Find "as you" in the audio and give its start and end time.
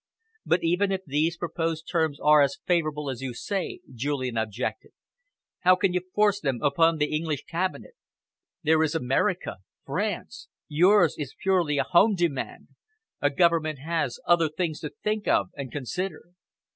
3.07-3.35